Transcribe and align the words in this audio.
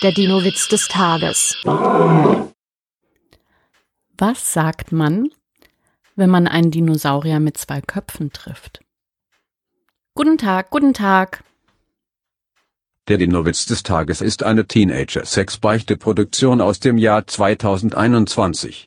Der 0.00 0.12
Dino-Witz 0.12 0.68
des 0.68 0.86
Tages. 0.86 1.56
Was 4.16 4.52
sagt 4.52 4.92
man, 4.92 5.28
wenn 6.14 6.30
man 6.30 6.46
einen 6.46 6.70
Dinosaurier 6.70 7.40
mit 7.40 7.58
zwei 7.58 7.80
Köpfen 7.80 8.32
trifft? 8.32 8.78
Guten 10.14 10.38
Tag, 10.38 10.70
guten 10.70 10.94
Tag. 10.94 11.42
Der 13.08 13.18
Dino-Witz 13.18 13.66
des 13.66 13.82
Tages 13.82 14.20
ist 14.20 14.44
eine 14.44 14.68
Teenager-Sex-Beichte-Produktion 14.68 16.60
aus 16.60 16.78
dem 16.78 16.96
Jahr 16.96 17.26
2021. 17.26 18.86